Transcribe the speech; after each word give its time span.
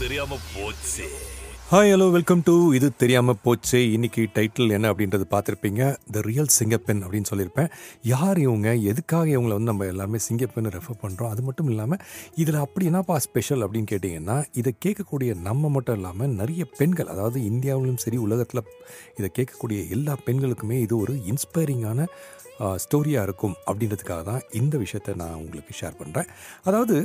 தெரியாம 0.00 0.36
போச்சு. 0.52 1.06
Hi 1.70 1.90
hello 1.92 2.06
welcome 2.14 2.42
to 2.46 2.52
இது 2.76 2.86
தெரியாமல் 3.00 3.38
போச்சு. 3.42 3.78
இன்னைக்கு 3.96 4.22
டைட்டில் 4.36 4.74
என்ன 4.76 4.86
அப்படின்றது 4.92 5.26
பார்த்துருப்பீங்க. 5.34 5.82
த 6.14 6.20
ரியல் 6.28 6.50
சிங்கப்பெண் 6.56 7.02
அப்படின்னு 7.04 7.28
சொல்லியிருப்பேன். 7.30 7.68
யார் 8.12 8.38
இவங்க? 8.46 8.68
எதுக்காக 8.92 9.28
இவங்களை 9.34 9.54
வந்து 9.56 9.70
நம்ம 9.72 9.86
எல்லாருமே 9.92 10.20
சிங்கப்பெண் 10.28 10.70
ரெஃபர் 10.76 11.00
பண்ணுறோம் 11.04 11.30
அது 11.34 11.44
மட்டும் 11.48 11.70
இல்லாமல் 11.72 12.02
இதில் 12.42 12.60
அப்படி 12.64 12.88
என்னப்பா 12.90 13.16
ஸ்பெஷல் 13.26 13.64
அப்படின்னு 13.66 13.90
கேட்டிங்கன்னா 13.92 14.38
இதை 14.62 14.72
கேட்கக்கூடிய 14.86 15.36
நம்ம 15.48 15.70
மட்டும் 15.76 15.98
இல்லாமல் 16.00 16.34
நிறைய 16.40 16.64
பெண்கள் 16.80 17.12
அதாவது 17.14 17.40
இந்தியாவிலும் 17.52 18.02
சரி 18.06 18.20
உலகத்தில் 18.26 18.66
இதை 19.20 19.30
கேட்கக்கூடிய 19.38 19.80
எல்லா 19.96 20.16
பெண்களுக்குமே 20.28 20.78
இது 20.86 20.96
ஒரு 21.04 21.16
இன்ஸ்பைரிங்கான 21.32 22.08
ஸ்டோரியாக 22.84 23.26
இருக்கும் 23.28 23.58
அப்படின்றதுக்காக 23.68 24.22
தான் 24.22 24.44
இந்த 24.60 24.76
விஷயத்தை 24.84 25.12
நான் 25.22 25.40
உங்களுக்கு 25.44 25.74
ஷேர் 25.80 26.00
பண்ணுறேன் 26.00 26.30
அதாவது 26.64 26.96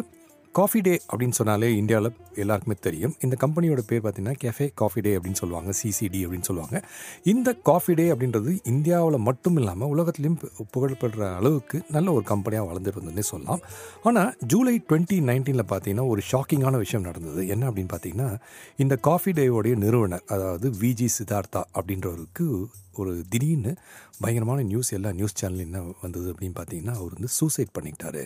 காஃபி 0.55 0.81
டே 0.81 1.01
அப்படின்னு 1.13 1.29
சொன்னாலே 1.29 1.75
இந்தியாவில் 1.75 2.11
எல்லாருக்குமே 2.35 2.75
தெரியும். 2.81 3.15
இந்த 3.21 3.35
கம்பெனியோட 3.39 3.79
பேர் 3.87 4.01
பார்த்தீங்கன்னா 4.03 4.35
கேஃபே 4.43 4.71
காஃபி 4.75 5.01
டே 5.01 5.17
அப்படின்னு 5.17 5.31
சொல்லுவாங்க 5.31 5.73
சிசிடி 5.83 6.19
அப்படின்னு 6.25 6.41
சொல்லுவாங்க. 6.41 6.83
இந்த 7.23 7.53
காஃபி 7.53 7.93
டே 7.93 8.11
அப்படின்றது 8.11 8.59
இந்தியாவில் 8.63 9.17
மட்டும் 9.17 9.57
இல்லாமல் 9.57 9.89
உலகத்துலேயும் 9.95 10.39
பு- 10.41 11.23
அளவுக்கு 11.35 11.81
நல்ல 11.89 12.11
ஒரு 12.11 12.23
கம்பெனியாக 12.23 12.73
வளர்ந்துட்டு 12.73 12.97
இருந்ததுன்னே 12.97 13.19
சொல்லலாம் 13.19 13.61
ஆனால் 14.03 14.35
ஜூலை 14.47 14.81
டுவெண்ட்டி 14.89 15.21
நைன்டீனில் 15.21 15.69
பார்த்தீங்கன்னா 15.69 16.07
ஒரு 16.07 16.21
ஷாக்கிங்கான 16.31 16.77
விஷயம் 16.77 17.03
நடந்தது. 17.03 17.47
என்ன 17.47 17.71
அப்படின்னு 17.71 17.93
பார்த்தீங்கன்னா 17.93 18.29
இந்த 18.77 18.95
காஃபி 18.95 19.31
டேவோடைய 19.31 19.75
நிறுவனர் 19.75 20.23
அதாவது 20.27 20.69
விஜி 20.79 21.09
சித்தார்த்தா 21.19 21.63
அப்படின்றவருக்கு 21.73 22.47
ஒரு 22.93 23.23
திடீர்னு 23.29 23.71
பயங்கரமான 24.19 24.61
நியூஸ் 24.61 24.93
எல்லா 24.93 25.11
நியூஸ் 25.11 25.35
சேனல் 25.35 25.59
என்ன 25.59 25.83
வந்தது 26.01 26.33
அப்படின்னு 26.33 26.55
பார்த்தீங்கன்னா 26.55 26.93
அவர் 26.95 27.13
வந்து 27.13 27.27
சூசைட் 27.27 27.73
பண்ணிக்கிட்டாரு 27.73 28.23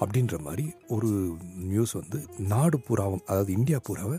அப்படின்ற 0.00 0.40
மாதிரி 0.40 0.64
ஒரு 0.88 1.08
நியூஸ் 1.72 1.94
வந்து 1.94 2.18
நாடு 2.48 2.78
பூராவும் 2.86 3.24
அதாவது 3.26 3.52
இந்தியா 3.52 3.78
பூராவை 3.86 4.18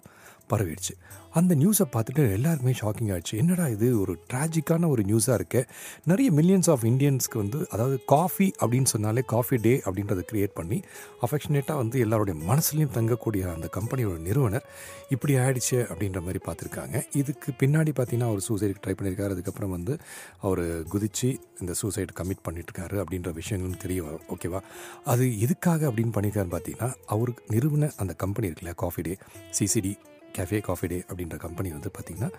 பரவிடுச்சு. 0.53 0.95
அந்த 1.39 1.55
நியூஸை 1.55 1.85
பார்த்துட்டு 1.93 2.31
எல்லாருக்குமே 2.31 2.73
ஷாக்கிங் 2.79 3.11
ஆகிடுச்சு 3.13 3.37
என்னடா 3.37 3.67
இது? 3.67 3.99
ஒரு 3.99 4.13
ட்ராஜிக்கான 4.33 4.87
ஒரு 4.87 5.03
நியூஸாக 5.03 5.33
இருக்கு. 5.33 5.65
நிறைய 6.03 6.31
மில்லியன்ஸ் 6.31 6.69
ஆஃப் 6.69 6.83
இந்தியன்ஸ்க்கு 6.83 7.37
வந்து 7.43 7.67
அதாவது 7.69 7.95
காஃபி 8.05 8.51
அப்படின்னு 8.59 8.83
சொன்னாலே 8.83 9.21
காஃபி 9.21 9.57
டே 9.57 9.81
அப்படின்றத 9.85 10.23
க்ரியேட் 10.31 10.53
பண்ணி 10.53 10.81
அஃபெக்ஷனேட்டாக 11.21 11.75
வந்து 11.75 11.99
எல்லாருடைய 11.99 12.35
மனசுலையும் 12.51 12.93
தங்கக்கூடிய 12.97 13.53
அந்த 13.53 13.69
கம்பெனியோட 13.77 14.17
நிறுவனர் 14.17 14.65
இப்படி 15.09 15.33
ஆயிடுச்சு 15.35 15.79
அப்படின்ற 15.93 16.21
மாதிரி 16.21 16.39
பார்த்துருக்காங்க. 16.45 17.03
இதுக்கு 17.15 17.51
பின்னாடி 17.51 17.93
பார்த்தீங்கன்னா 17.99 18.29
அவர் 18.31 18.45
சூசைடுக்கு 18.49 18.83
ட்ரை 18.85 18.95
பண்ணியிருக்காரு. 18.99 19.35
அதுக்கப்புறம் 19.37 19.71
வந்து 19.71 19.97
அவர் 20.41 20.63
குதிச்சு 20.93 21.37
இந்த 21.59 21.73
சூசைட் 21.73 22.15
கமிட் 22.21 22.45
பண்ணிட்டுருக்காரு 22.49 22.97
அப்படின்ற 23.03 23.33
விஷயங்களும் 23.33 23.81
தெரிய 23.81 24.03
வரும். 24.03 24.25
ஓகேவா 24.35 24.61
அது 25.05 25.39
எதுக்காக 25.39 25.89
அப்படின்னு 25.89 26.15
பண்ணியிருக்காருன்னு 26.17 26.57
பார்த்தீங்கன்னா 26.57 26.93
அவருக்கு 27.05 27.43
நிறுவன 27.49 27.91
அந்த 27.97 28.13
கம்பெனி 28.13 28.47
இருக்குல்ல 28.49 28.73
coffee 28.75 29.01
day 29.01 29.17
CCD 29.59 29.93
cafe 30.37 30.59
coffee 30.67 30.87
day 30.91 30.99
அப்படின்ற 31.09 31.37
கம்பெனி 31.45 31.69
வந்து 31.77 31.89
பார்த்திங்கன்னா 31.95 32.31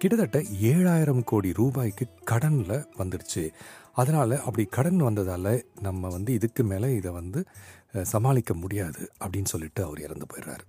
கிட்டத்தட்ட 0.00 0.38
ஏழாயிரம் 0.72 1.22
கோடி 1.30 1.50
ரூபாய்க்கு 1.60 2.04
கடனில் 2.30 2.76
வந்துடுச்சு 3.00 3.42
அதனால் 4.00 4.34
அப்படி 4.46 4.64
கடன் 4.76 5.00
வந்ததால் 5.08 5.52
நம்ம 5.86 6.08
வந்து 6.16 6.30
இதுக்கு 6.38 6.62
மேலே 6.70 6.88
இதை 7.00 7.10
வந்து 7.20 7.40
சமாளிக்க 8.12 8.52
முடியாது 8.62 9.02
அப்படின்னு 9.22 9.52
சொல்லிட்டு 9.54 9.80
அவர் 9.86 10.04
இறந்து 10.06 10.26
போயிடுறாரு. 10.30 10.64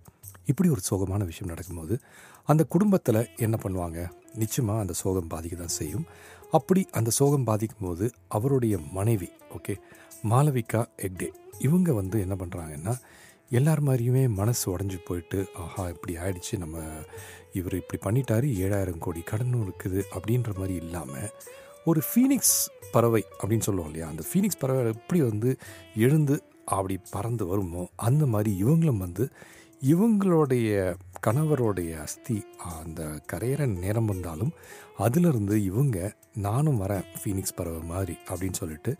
இப்படி 0.51 0.69
ஒரு 0.75 0.81
சோகமான 0.89 1.21
விஷயம் 1.29 1.51
நடக்கும்போது 1.53 1.95
அந்த 2.51 2.63
குடும்பத்தில் 2.73 3.19
என்ன 3.45 3.55
பண்ணுவாங்க? 3.63 3.99
நிச்சயமாக 4.41 4.83
அந்த 4.83 4.93
சோகம் 5.01 5.31
பாதிக்க 5.33 5.55
தான் 5.61 5.77
செய்யும். 5.79 6.05
அப்படி 6.57 6.81
அந்த 6.97 7.09
சோகம் 7.19 7.47
பாதிக்கும் 7.49 7.85
போது 7.87 8.05
அவருடைய 8.37 8.75
மனைவி 8.97 9.29
ஓகே 9.57 9.75
மாலவிகா 10.31 10.81
எக்டே 11.07 11.29
இவங்க 11.67 11.89
வந்து 11.99 12.17
என்ன 12.25 12.35
பண்ணுறாங்கன்னா 12.41 12.93
எல்லார் 13.51 13.81
மாதிரியுமே 13.81 14.23
மனசு 14.35 14.65
உடஞ்சி 14.71 14.97
போயிட்டு 15.03 15.39
ஆஹா 15.55 15.83
இப்படி 15.89 16.13
ஆயிடுச்சு 16.17 16.55
நம்ம 16.57 16.77
இவர் 17.53 17.75
இப்படி 17.75 17.99
பண்ணிட்டாரு 18.05 18.47
ஏழாயிரம் 18.63 18.97
கோடி 18.97 19.21
கடனும் 19.25 19.65
இருக்குது 19.65 19.99
அப்படின்ற 20.13 20.51
மாதிரி 20.57 20.75
இல்லாமல் 20.75 21.29
ஒரு 21.85 22.01
ஃபீனிக்ஸ் 22.05 22.55
பறவை 22.91 23.21
அப்படின்னு 23.39 23.59
சொல்லுவோம் 23.59 23.89
இல்லையா? 23.89 24.07
அந்த 24.07 24.23
ஃபீனிக்ஸ் 24.25 24.59
பறவை 24.59 24.81
எப்படி 24.93 25.19
வந்து 25.21 25.49
எழுந்து 25.97 26.35
அப்படி 26.67 26.95
பறந்து 27.11 27.45
வருமோ 27.45 27.83
அந்த 28.01 28.25
மாதிரி 28.25 28.63
இவங்களும் 28.63 28.97
வந்து 28.97 29.25
இவங்களுடைய 29.89 30.69
கணவருடைய 31.19 31.91
அஸ்தி 32.01 32.37
அந்த 32.71 33.01
கரையிற 33.31 33.65
நேரம் 33.75 34.05
வந்தாலும் 34.05 34.53
அதிலிருந்து 34.97 35.63
இவங்க 35.63 35.97
நானும் 36.37 36.81
வரேன் 36.81 37.05
ஃபீனிக்ஸ் 37.19 37.55
பறவை 37.55 37.81
மாதிரி 37.87 38.15
அப்படின்னு 38.27 38.53
சொல்லிட்டு 38.53 38.91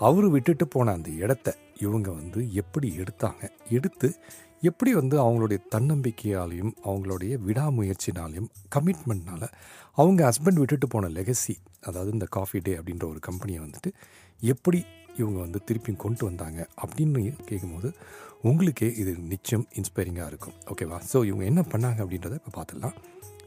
அவர் 0.00 0.26
விட்டுட்டு 0.28 0.66
போன 0.68 0.92
அந்த 0.92 1.10
இடத்த 1.18 1.54
இவங்க 1.80 2.10
வந்து 2.10 2.52
எப்படி 2.52 2.94
எடுத்தாங்க? 2.98 3.50
எடுத்து 3.70 4.14
எப்படி 4.62 4.94
வந்து 4.94 5.20
அவங்களுடைய 5.20 5.60
தன்னம்பிக்கையாலையும் 5.74 6.72
அவங்களுடைய 6.84 7.38
விடாமுயற்சினாலையும் 7.46 8.48
கமிட்மெண்ட்னால் 8.74 9.48
அவங்க 9.94 10.32
ஹஸ்பண்ட் 10.32 10.54
விட்டுட்டு 10.54 10.88
போன 10.88 11.08
லெகசி 11.08 11.56
அதாவது 11.80 12.12
இந்த 12.12 12.26
காஃபி 12.30 12.58
டே 12.58 12.78
அப்படின்ற 12.78 13.08
ஒரு 13.08 13.18
கம்பெனியை 13.18 13.60
வந்துட்டு 13.60 13.92
எப்படி 14.40 14.84
இவங்க 15.16 15.40
வந்து 15.40 15.60
திருப்பியும் 15.70 15.96
கொண்டு 15.96 16.24
வந்தாங்க 16.24 16.68
அப்படின்னு 16.82 17.36
கேட்கும்போது 17.44 17.94
உங்களுக்கே 18.42 18.94
இது 18.96 19.16
நிச்சயம் 19.16 19.66
இன்ஸ்பைரிங்காக 19.74 20.26
இருக்கும். 20.26 20.54
ஓகேவா 20.66 21.00
ஸோ 21.12 21.24
இவங்க 21.24 21.44
என்ன 21.44 21.60
பண்ணாங்க 21.60 21.98
அப்படின்றத 22.02 22.34
இப்போ 22.34 22.62
பார்த்துடலாம் 22.62 22.96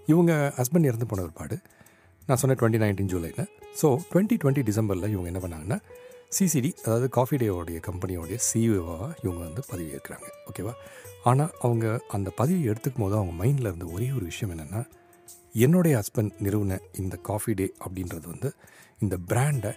இவங்க 0.06 0.54
ஹஸ்பண்ட் 0.58 0.86
இறந்து 0.86 1.06
போன 1.06 1.22
ஒருபாடு 1.22 1.60
நான் 2.28 2.38
சொன்னேன் 2.38 2.58
டுவெண்ட்டி 2.60 2.78
நைன்டீன் 2.78 3.12
ஜூலையில் 3.14 3.46
ஸோ 3.82 3.98
டுவெண்ட்டி 4.14 4.38
டுவெண்ட்டி 4.42 4.64
டிசம்பரில் 4.64 5.10
இவங்க 5.10 5.28
என்ன 5.28 5.40
பண்ணாங்கன்னா 5.40 5.80
சிசிடி 6.32 6.78
அதாவது 6.84 7.10
காஃபி 7.10 7.38
டேவோடைய 7.38 7.80
கம்பெனியோடைய 7.80 8.38
சிஇஓவாக 8.54 9.14
இவங்க 9.24 9.40
வந்து 9.40 9.64
பதவி 9.68 9.90
ஏற்கிறாங்க. 9.92 10.28
ஓகேவா 10.50 10.74
ஆனால் 11.24 11.52
அவங்க 11.60 12.02
அந்த 12.08 12.30
பதவி 12.30 12.70
எடுத்துக்கும் 12.70 13.04
போது 13.04 13.16
அவங்க 13.16 13.46
மைண்டில் 13.46 13.68
இருந்த 13.68 13.86
ஒரே 13.86 14.12
ஒரு 14.12 14.26
விஷயம் 14.26 14.58
என்னென்னா 14.58 14.82
என்னுடைய 15.54 15.94
ஹஸ்பண்ட் 15.98 16.32
நிறுவன 16.40 16.80
இந்த 16.94 17.16
காஃபி 17.16 17.54
டே 17.54 17.72
அப்படின்றது 17.80 18.26
வந்து 18.26 18.54
இந்த 19.00 19.18
பிராண்டை 19.28 19.72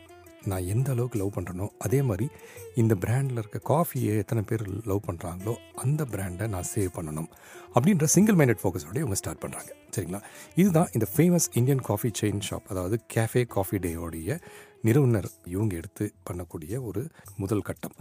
நான் 0.46 0.66
எந்த 0.66 0.90
அளவுக்கு 0.90 1.18
லவ் 1.18 1.34
பண்ணுறனோ 1.36 1.68
அதே 1.78 2.02
மாதிரி 2.02 2.26
இந்த 2.74 2.94
பிராண்டில் 2.94 3.36
இருக்க 3.36 3.58
காஃபியை 3.64 4.16
எத்தனை 4.16 4.42
பேர் 4.42 4.62
லவ் 4.84 5.02
பண்ணுறாங்களோ 5.08 5.54
அந்த 5.74 6.04
பிராண்டை 6.04 6.46
நான் 6.46 6.68
சேவ் 6.74 6.90
பண்ணணும் 6.94 7.28
அப்படின்ற 7.74 8.04
சிங்கிள் 8.04 8.34
மைண்டட் 8.34 8.62
ஃபோக்கஸோடய 8.62 9.04
இவங்க 9.04 9.14
ஸ்டார்ட் 9.14 9.42
பண்ணுறாங்க 9.44 9.70
சரிங்களா? 9.96 10.20
இதுதான் 10.54 10.88
இந்த 10.92 11.06
famous 11.16 11.48
Indian 11.54 11.80
coffee 11.80 12.10
chain 12.20 12.42
shop 12.50 12.68
அதாவது 12.68 12.98
கேஃபே 13.14 13.44
காஃபி 13.46 13.78
டேயோடைய 13.78 14.38
நிறுவனர் 14.82 15.28
இவங்க 15.44 15.76
எடுத்து 15.76 16.12
பண்ணக்கூடிய 16.30 16.82
ஒரு 16.82 17.02
முதல் 17.36 17.62
கட்டம். 17.62 17.96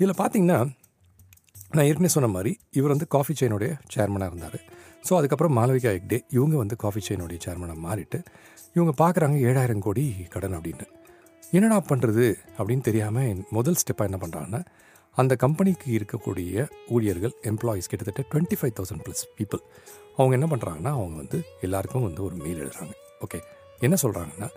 இதில் 0.00 0.18
பார்த்தீங்கன்னா 0.18 0.58
நான் 1.70 1.86
ஏற்கனவே 1.86 2.08
சொன்ன 2.08 2.28
மாதிரி 2.28 2.60
இவர் 2.70 2.90
வந்து 2.90 3.06
காஃபி 3.06 3.34
செயினுடைய 3.40 3.72
சேர்மனாக 3.94 4.30
இருந்தார். 4.30 4.58
ஸோ 5.08 5.12
அதுக்கப்புறம் 5.16 5.56
மாளவிகா 5.58 5.90
எக்டே 5.98 6.18
இவங்க 6.30 6.56
வந்து 6.56 6.76
காஃபி 6.76 7.00
செயினுடைய 7.08 7.38
சேர்மனாக 7.44 7.84
மாறிட்டு 7.86 8.18
இவங்க 8.74 8.92
பார்க்குறாங்க 9.04 9.36
ஏழாயிரம் 9.48 9.78
கோடி 9.78 10.04
கடன் 10.28 10.56
அப்படின்னு 10.58 10.86
என்னடா 11.50 11.82
பண்ணுறது 11.88 12.34
அப்படின்னு 12.58 12.80
தெரியாமல் 12.80 13.44
முதல் 13.50 13.74
ஸ்டெப்பாக 13.74 14.08
என்ன 14.10 14.18
பண்ணுறாங்கன்னா 14.22 14.64
அந்த 15.16 15.36
கம்பெனிக்கு 15.36 15.88
இருக்கக்கூடிய 15.98 16.68
ஊழியர்கள் 16.88 17.34
எம்ப்ளாயீஸ் 17.42 17.90
கிட்டத்தட்ட 17.92 18.22
twenty 18.32 18.56
five 18.60 18.74
thousand 18.78 19.02
plus 19.06 19.24
people 19.38 19.62
அவங்க 20.16 20.34
என்ன 20.38 20.56
பண்ணுறாங்கன்னா 20.56 20.92
அவங்க 20.98 21.16
வந்து 21.16 21.38
எல்லாருக்கும் 21.60 22.02
வந்து 22.02 22.22
ஒரு 22.22 22.34
மெயில் 22.34 22.60
எழுதுறாங்க. 22.64 22.94
ஓகே 23.20 23.40
என்ன 23.78 23.96
சொல்கிறாங்கன்னா 24.02 24.48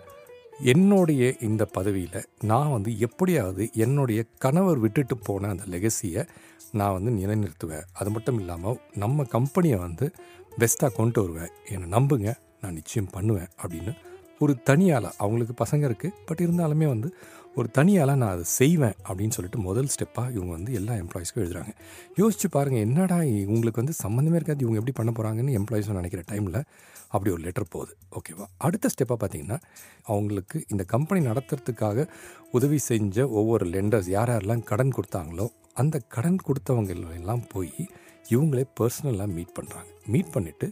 என்னுடைய 0.62 1.34
இந்த 1.40 1.64
பதவியில் 1.64 2.24
நான் 2.42 2.70
வந்து 2.70 2.98
எப்படியாவது 2.98 3.70
என்னுடைய 3.74 4.24
கணவர் 4.38 4.78
விட்டுட்டு 4.78 5.18
போன 5.18 5.48
அந்த 5.48 5.64
லெகசியை 5.70 6.28
நான் 6.72 6.92
வந்து 6.92 7.10
நிலைநிறுத்துவேன். 7.10 7.86
அது 7.92 8.10
மட்டும் 8.10 8.38
இல்லாமல் 8.38 8.80
நம்ம 8.94 9.24
கம்பெனியை 9.24 9.78
வந்து 9.78 10.14
பெஸ்ட்டாக 10.58 10.92
கொண்டு 10.92 11.20
வருவேன். 11.22 11.52
என்னை 11.70 11.88
நம்புங்க. 11.98 12.34
நான் 12.60 12.72
நிச்சயம் 12.72 13.10
பண்ணுவேன் 13.10 13.50
அப்படின்னு 13.62 13.92
ஒரு 14.38 14.56
தனியால் 14.70 15.08
அவங்களுக்கு 15.18 15.54
பசங்க 15.64 15.84
இருக்குது 15.88 16.14
பட் 16.26 16.40
இருந்தாலுமே 16.40 16.86
வந்து 16.86 17.14
ஒரு 17.56 17.68
தனியால் 17.78 18.12
நான் 18.16 18.32
அதை 18.34 18.44
செய்வேன் 18.44 18.96
அப்படின்னு 19.08 19.30
சொல்லிட்டு 19.30 19.58
முதல் 19.58 19.90
ஸ்டெப்பாக 19.94 20.30
இவங்க 20.30 20.52
வந்து 20.52 20.72
எல்லா 20.72 20.94
எம்ப்ளாயிஸ்க்கும் 20.94 21.42
எழுதுறாங்க. 21.44 21.72
யோசிச்சு 22.20 22.48
பாருங்கள் 22.50 22.80
என்னடா 22.80 23.18
உங்களுக்கு 23.46 23.82
வந்து 23.82 23.94
சம்மந்தமே 24.04 24.34
இருக்காது 24.34 24.60
இவங்க 24.60 24.80
எப்படி 24.80 24.96
பண்ண 24.96 25.12
போகிறாங்கன்னு 25.12 25.56
எம்ப்ளாயிஸும் 25.60 25.94
நினைக்கிற 25.94 26.22
டைமில் 26.32 26.62
அப்படி 27.08 27.30
ஒரு 27.30 27.42
லெட்டர் 27.42 27.68
போகுது. 27.70 27.92
ஓகேவா 28.18 28.46
அடுத்த 28.56 28.90
ஸ்டெப்பாக 28.94 29.18
பார்த்தீங்கன்னா 29.20 29.58
அவங்களுக்கு 30.04 30.64
இந்த 30.68 30.84
கம்பெனி 30.84 31.20
நடத்துறதுக்காக 31.26 32.06
உதவி 32.50 32.78
செஞ்ச 32.78 33.28
ஒவ்வொரு 33.28 33.66
லெண்டர்ஸ் 33.66 34.08
யார் 34.08 34.28
யாரெல்லாம் 34.28 34.64
கடன் 34.64 34.92
கொடுத்தாங்களோ 34.92 35.46
அந்த 35.74 35.98
கடன் 36.08 36.40
கொடுத்தவங்க 36.46 36.92
எல்லாம் 37.18 37.44
போய் 37.48 37.88
இவங்களே 38.30 38.64
பர்சனலாக 38.80 39.30
மீட் 39.32 39.56
பண்ணுறாங்க 39.60 39.90
மீட் 40.06 40.34
பண்ணிவிட்டு 40.34 40.66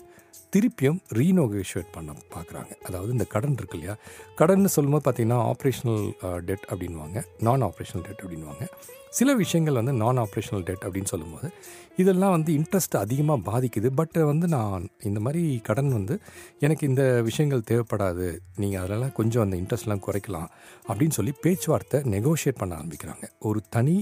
திருப்பியும் 0.54 0.98
ரீனோகேஷுவேட் 1.18 1.92
பண்ண 1.92 2.14
பார்க்குறாங்க 2.34 2.72
அதாவது 2.84 3.12
இந்த 3.12 3.24
கடன் 3.24 3.52
இருக்கு 3.52 3.76
இல்லையா? 3.78 3.94
கடன் 4.34 4.74
சொல்லும்போது 4.74 5.04
பார்த்தீங்கன்னா 5.06 5.38
ஆப்ரேஷனல் 5.52 6.02
டெட் 6.40 6.66
அப்படின்வாங்க 6.70 7.18
நான் 7.40 7.62
ஆப்ரேஷனல் 7.62 8.04
டெட் 8.08 8.22
அப்படின்வாங்க 8.24 8.66
சில 9.10 9.34
விஷயங்கள் 9.34 9.74
வந்து 9.74 9.92
நான் 9.92 10.18
ஆப்ரேஷனல் 10.18 10.62
டெட் 10.62 10.84
அப்படின்னு 10.86 11.04
சொல்லும்போது 11.04 11.48
இதெல்லாம் 11.96 12.30
வந்து 12.30 12.50
இன்ட்ரெஸ்ட் 12.58 12.96
அதிகமாக 12.96 13.40
பாதிக்குது. 13.50 13.86
பட் 13.86 14.16
வந்து 14.30 14.48
நான் 14.48 14.88
இந்த 15.02 15.20
மாதிரி 15.20 15.60
கடன் 15.62 15.92
வந்து 15.92 16.14
எனக்கு 16.58 16.84
இந்த 16.86 17.22
விஷயங்கள் 17.22 17.66
தேவைப்படாது. 17.70 18.38
நீங்கள் 18.56 18.82
அதெல்லாம் 18.84 19.12
கொஞ்சம் 19.12 19.42
அந்த 19.42 19.56
இன்ட்ரெஸ்ட்லாம் 19.56 20.04
குறைக்கலாம் 20.06 20.48
அப்படின்னு 20.88 21.16
சொல்லி 21.18 21.34
பேச்சுவார்த்தை 21.40 22.00
நெகோஷியேட் 22.00 22.60
பண்ண 22.62 22.78
ஆரம்பிக்கிறாங்க. 22.80 23.26
ஒரு 23.38 23.62
தனி 23.70 23.96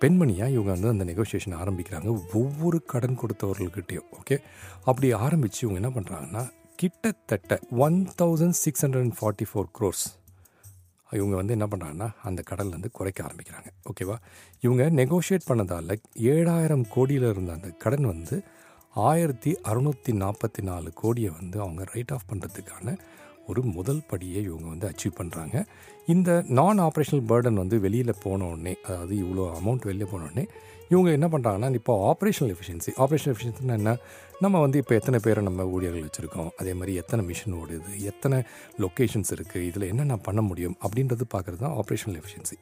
பெண்மணியாக 0.00 0.50
இவங்க 0.50 0.70
வந்து 0.70 0.88
அந்த 0.88 1.04
நெகோசியேஷன் 1.04 1.56
ஆரம்பிக்கிறாங்க. 1.62 2.08
ஒவ்வொரு 2.32 2.82
கடன் 2.86 3.20
கொடுத்தவர்கள்கிட்டையும் 3.22 4.08
ஓகே 4.20 4.38
அப்படி 4.84 5.14
ஆரம்பித்து 5.14 5.60
இவங்க 5.60 5.80
என்ன 5.80 6.00
பண்ணுறாங்கன்னா 6.00 6.44
கிட்டத்தட்ட 6.76 7.58
one 7.78 8.06
thousand 8.22 8.50
six 8.50 8.84
hundred 8.84 9.02
and 9.02 9.18
forty 9.20 9.46
four 9.50 9.68
crores 9.78 10.06
இவங்க 11.12 11.36
வந்து 11.36 11.54
என்ன 11.54 11.66
பண்ணுறாங்கன்னா 11.66 12.08
அந்த 12.22 12.42
கடல்லேருந்து 12.50 12.90
குறைக்க 12.92 13.24
ஆரம்பிக்கிறாங்க 13.24 13.68
ஓகேவா 13.90 14.16
இவங்க 14.60 14.90
நெகோஷியேட் 14.90 15.48
பண்ணதால் 15.48 16.00
ஏழாயிரம் 16.18 16.84
கோடியில் 16.88 17.22
இருந்த 17.22 17.52
அந்த 17.52 17.70
கடன் 17.70 18.06
வந்து 18.06 18.42
ஆயிரத்தி 18.96 19.56
அறநூற்றி 19.64 20.12
நாற்பத்தி 20.12 20.62
நாலு 20.62 20.92
கோடியை 20.92 21.30
வந்து 21.30 21.60
அவங்க 21.60 21.84
ரைட் 21.94 22.12
ஆஃப் 22.12 22.28
பண்ணுறதுக்கான 22.30 22.96
ஒரு 23.48 23.60
முதல் 23.76 24.02
படியை 24.10 24.40
இவங்க 24.48 24.66
வந்து 24.74 24.88
அச்சீவ் 24.90 25.14
பண்ணுறாங்க 25.20 25.56
இந்த 26.14 26.30
நான் 26.58 26.82
ஆப்ரேஷனல் 26.88 27.24
பேர்டன் 27.30 27.60
வந்து 27.62 27.78
வெளியில் 27.86 28.20
போன 28.24 28.46
உடனே 28.52 28.74
அதாவது 28.88 29.14
இவ்வளோ 29.24 29.44
அமௌண்ட் 29.60 29.88
வெளியே 29.90 30.08
போனோடனே 30.12 30.44
இவங்க 30.92 31.10
என்ன 31.16 31.26
பண்ணுறாங்கன்னா 31.32 31.78
இப்போ 31.80 31.94
ஆப்ரேஷனல் 32.10 32.52
எஃபிஷியன்சி 32.54 32.92
ஆப்ரேஷனல் 33.02 33.32
எஃபிஷியன்சினா 33.34 33.74
என்ன? 33.80 33.90
நம்ம 34.44 34.60
வந்து 34.64 34.78
இப்போ 34.82 34.94
எத்தனை 35.00 35.18
பேரை 35.26 35.40
நம்ம 35.48 35.66
ஊழியர்கள் 35.74 36.06
வச்சுருக்கோம்? 36.06 36.48
அதே 36.60 36.72
மாதிரி 36.78 36.92
எத்தனை 37.02 37.22
மிஷின் 37.28 37.54
ஓடுது? 37.60 37.90
எத்தனை 38.10 38.38
லொக்கேஷன்ஸ் 38.84 39.30
இருக்குது 39.36 39.66
இதில் 39.68 39.86
என்னென்ன 39.90 40.16
பண்ண 40.28 40.40
முடியும்? 40.48 40.76
அப்படின்றது 40.84 41.26
பார்க்குறது 41.34 41.62
தான் 41.64 41.76
ஆப்ரேஷனல் 41.82 42.18
எஃபிஷியன்சி 42.20 42.58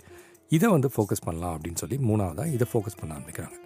இதை 0.51 0.69
வந்து 0.75 0.89
ஃபோக்கஸ் 0.97 1.25
பண்ணலாம் 1.27 1.55
அப்படின்னு 1.57 1.81
சொல்லி 1.83 1.99
மூணாவதாக 2.11 2.55
இதை 2.57 2.67
ஃபோக்கஸ் 2.73 3.01
பண்ண 3.01 3.11
ஆரம்பிக்கிறாங்க. 3.17 3.57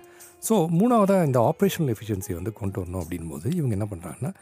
ஸோ 0.47 0.55
மூணாவதாக 0.79 1.27
இந்த 1.29 1.41
ஆப்ரேஷனல் 1.51 1.93
எஃபிஷியன்சி 1.97 2.33
வந்து 2.39 2.53
கொண்டு 2.61 2.79
வரணும் 2.81 3.03
அப்படின் 3.03 3.29
போது 3.33 3.49
இவங்க 3.59 3.75
என்ன 3.79 3.89
பண்ணுறாங்கன்னா 3.93 4.33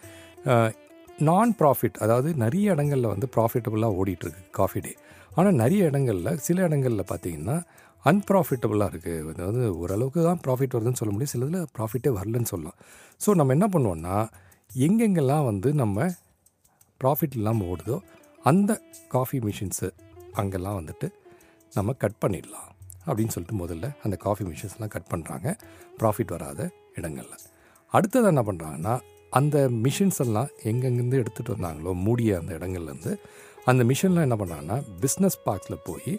நான் 1.28 1.50
ப்ராஃபிட் 1.60 1.98
அதாவது 2.04 2.34
நிறைய 2.34 2.74
இடங்களில் 2.74 3.12
வந்து 3.12 3.26
ப்ராஃபிட்டபுளாக 3.34 3.96
ஓடிட்டுருக்கு 4.00 4.42
காஃபி 4.58 4.80
டே 4.80 4.92
ஆனால் 5.36 5.56
நிறைய 5.62 5.88
இடங்களில் 5.90 6.38
சில 6.46 6.62
இடங்களில் 6.68 7.04
பார்த்தீங்கன்னா 7.10 7.56
அன்ப்ராஃபிட்டபுளாக 8.04 8.92
இருக்குது 8.92 9.32
அதாவது 9.32 9.62
ஓரளவுக்கு 9.80 10.20
தான் 10.28 10.40
ப்ராஃபிட் 10.44 10.74
வருதுன்னு 10.76 11.00
சொல்ல 11.00 11.12
முடியும். 11.14 11.32
சிலதில் 11.34 11.66
ப்ராஃபிட்டே 11.76 12.10
வரலன்னு 12.18 12.50
சொல்லலாம். 12.52 12.78
ஸோ 13.20 13.34
நம்ம 13.40 13.52
என்ன 13.56 13.66
பண்ணுவோம்னா 13.74 14.16
எங்கெங்கெல்லாம் 14.70 15.44
வந்து 15.50 15.68
நம்ம 15.82 16.08
ப்ராஃபிட் 17.00 17.36
இல்லாமல் 17.40 17.68
ஓடுதோ 17.72 17.96
அந்த 18.44 18.80
காஃபி 19.14 19.38
மிஷின்ஸு 19.46 19.88
அங்கெல்லாம் 20.40 20.78
வந்துட்டு 20.80 21.06
நம்ம 21.72 21.92
கட் 22.02 22.18
பண்ணிடலாம் 22.24 22.68
அப்படின்னு 23.06 23.32
சொல்லிட்டு 23.36 23.60
முதல்ல 23.62 23.86
அந்த 24.04 24.16
காஃபி 24.26 24.44
மிஷின்ஸ்லாம் 24.50 24.94
கட் 24.96 25.10
பண்ணுறாங்க 25.12 25.48
ப்ராஃபிட் 26.00 26.34
வராத 26.36 26.60
இடங்களில். 26.98 27.40
அடுத்தது 27.92 28.28
என்ன 28.32 28.42
பண்ணுறாங்கன்னா 28.42 28.94
அந்த 29.38 29.56
மிஷின்ஸ் 29.84 30.20
எல்லாம் 30.24 30.50
எங்கெங்கேருந்து 30.70 31.20
எடுத்துகிட்டு 31.22 31.54
வந்தாங்களோ 31.56 31.92
மூடிய 32.06 32.38
அந்த 32.40 32.52
இடங்கள்லேருந்து 32.58 33.12
அந்த 33.70 33.82
மிஷின்லாம் 33.90 34.26
என்ன 34.28 34.36
பண்ணாங்கன்னா 34.42 34.76
பிஸ்னஸ் 35.02 35.38
பார்க்கில் 35.46 35.84
போய் 35.88 36.12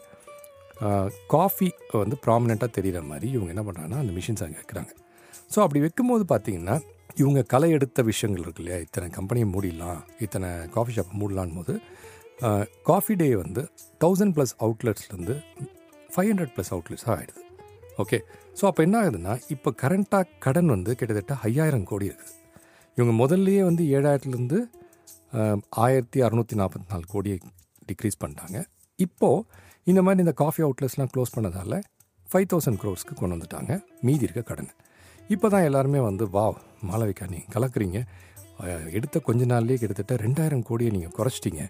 காஃபி 1.34 1.68
வந்து 2.04 2.18
ப்ராமினெண்ட்டாக 2.26 2.72
தெரிகிற 2.78 3.02
மாதிரி 3.12 3.28
இவங்க 3.36 3.50
என்ன 3.56 3.64
பண்ணுறாங்கன்னா 3.68 4.00
அந்த 4.04 4.14
மிஷின்ஸ் 4.18 4.44
அங்கே 4.46 4.60
வைக்கிறாங்க. 4.62 4.92
ஸோ 5.54 5.58
அப்படி 5.66 5.80
வைக்கும்போது 5.86 6.24
பார்த்தீங்கன்னா 6.34 6.76
இவங்க 7.22 7.42
களை 7.54 7.70
எடுத்த 7.78 8.02
விஷயங்கள் 8.10 8.44
இருக்கு 8.46 8.62
இல்லையா? 8.64 8.80
இத்தனை 8.86 9.08
கம்பெனியை 9.18 9.48
மூடிடலாம் 9.54 10.02
இத்தனை 10.26 10.50
காஃபி 10.76 10.94
ஷாப் 10.98 11.14
மூடலான் 11.22 11.56
போது 11.58 11.74
காஃபி 12.90 13.16
டே 13.22 13.30
வந்து 13.44 13.62
தௌசண்ட் 14.04 14.34
ப்ளஸ் 14.36 14.54
அவுட்லெட்ஸ்லேருந்து 14.66 15.36
ஃபைவ் 16.14 16.30
ஹண்ட்ரட் 16.32 16.54
ப்ளஸ் 16.56 16.72
அவுட்லெட்ஸாக 16.76 17.16
ஆகிடுது 17.18 17.42
ஓகே 18.04 18.20
ஸோ 18.60 18.64
அப்போ 18.70 18.82
என்ன 18.88 18.96
ஆகுதுன்னா 19.02 19.34
இப்போ 19.56 19.70
கரண்ட்டாக 19.82 20.26
கடன் 20.46 20.72
வந்து 20.76 20.92
கிட்டத்தட்ட 21.00 21.36
ஐயாயிரம் 21.50 21.90
கோடி 21.92 22.06
இருக்குது. 22.12 22.38
இவங்க 23.02 23.16
முதல்லையே 23.24 23.62
வந்து 23.70 23.84
ஏழாயிரத்துலேருந்து 23.98 24.60
ஆயிரத்தி 25.86 26.20
அறநூற்றி 26.28 26.56
நாற்பத்தி 26.62 26.88
நாலு 26.94 27.06
கோடியை 27.14 27.38
டிக்ரீஸ் 27.90 28.22
பண்ணிட்டாங்க. 28.22 28.58
இப்போது 29.06 29.46
இந்த 29.92 30.00
மாதிரி 30.06 30.24
இந்த 30.26 30.34
காஃபி 30.42 30.62
அவுட்லெட்ஸ்லாம் 30.66 31.12
க்ளோஸ் 31.14 31.36
பண்ணதால் 31.36 31.78
ஃபைவ் 32.32 32.48
தௌசண்ட் 32.52 32.80
க்ரோர்ஸ்க்கு 32.82 33.14
கொண்டு 33.20 33.36
வந்துட்டாங்க. 33.36 33.72
மீதி 34.08 34.26
இருக்க 34.28 34.42
கடன். 34.50 34.72
இப்போ 35.34 35.48
தான் 35.54 35.66
எல்லாருமே 35.70 36.00
வந்து 36.10 36.24
வா 36.36 36.46
மாளவிகா 36.90 37.26
நீங்கள் 37.34 37.54
கலக்குறீங்க. 37.56 38.00
எடுத்த 38.98 39.20
கொஞ்ச 39.28 39.42
நாள்லேயே 39.52 39.80
கிட்டத்தட்ட 39.82 40.16
ரெண்டாயிரம் 40.26 40.64
கோடியை 40.70 40.92
நீங்கள் 40.96 41.16
குறைச்சிட்டிங்க 41.18 41.64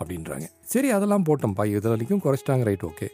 அப்படின்றாங்க. 0.00 0.46
சரி 0.72 0.88
அதெல்லாம் 0.96 1.24
போட்டோம்ப்பா. 1.28 1.64
இது 1.72 1.88
வரைக்கும் 1.92 2.22
குறைச்சிட்டாங்க. 2.24 2.64
Right 2.68 2.86
okay. 2.90 3.08